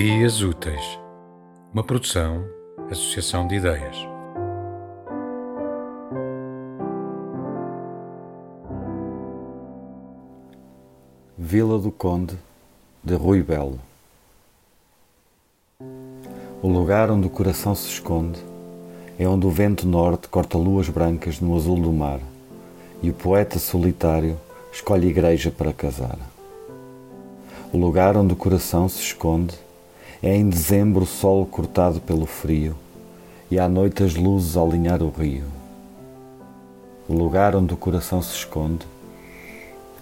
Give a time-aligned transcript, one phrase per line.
[0.00, 0.96] Ideias Úteis,
[1.74, 2.44] uma produção,
[2.88, 3.96] associação de ideias.
[11.36, 12.38] Vila do Conde,
[13.02, 13.80] de Rui Belo.
[16.62, 18.38] O lugar onde o coração se esconde
[19.18, 22.20] é onde o vento norte corta luas brancas no azul do mar
[23.02, 24.38] e o poeta solitário
[24.72, 26.16] escolhe igreja para casar.
[27.72, 29.58] O lugar onde o coração se esconde
[30.22, 32.74] é em dezembro o sol cortado pelo frio
[33.50, 35.44] e à noite as luzes a alinhar o rio.
[37.08, 38.86] O lugar onde o coração se esconde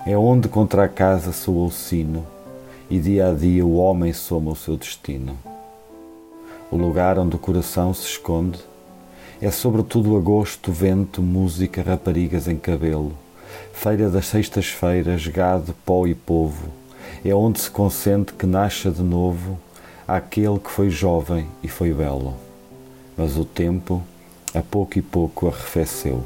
[0.06, 2.26] é onde contra a casa soa o sino
[2.88, 5.36] e dia a dia o homem soma o seu destino.
[6.70, 8.58] O lugar onde o coração se esconde
[9.40, 13.12] é sobretudo agosto, vento, música, raparigas em cabelo,
[13.72, 16.68] feira das sextas-feiras, gado, pó e povo
[17.24, 19.58] é onde se consente que nasça de novo
[20.06, 22.34] aquele que foi jovem e foi belo.
[23.16, 24.02] Mas o tempo,
[24.54, 26.22] a pouco e pouco, arrefeceu.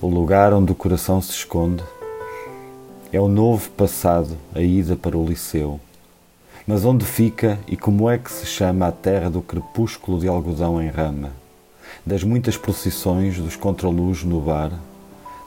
[0.00, 1.82] O lugar onde o coração se esconde
[3.12, 5.80] é o novo passado, a ida para o liceu.
[6.66, 10.80] Mas onde fica e como é que se chama a terra do crepúsculo de algodão
[10.82, 11.30] em rama,
[12.04, 14.72] das muitas procissões dos contraluz no bar,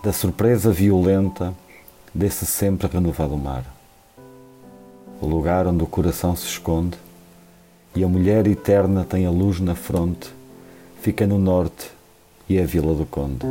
[0.04, 1.54] da surpresa violenta
[2.14, 3.75] desse sempre renovado mar?
[5.22, 6.98] O lugar onde o coração se esconde,
[7.96, 10.30] e a mulher eterna tem a luz na fronte,
[11.02, 11.90] fica no norte
[12.50, 13.46] e é a Vila do Conde.